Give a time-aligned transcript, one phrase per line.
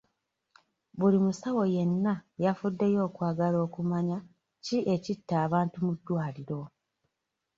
[0.97, 2.13] Buli musawo yenna
[2.43, 4.17] yafuddeyo okwagala okumanya
[4.65, 6.61] ki ekitta abantu mu ddwaliro?